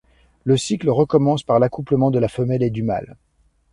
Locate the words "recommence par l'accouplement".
0.89-2.09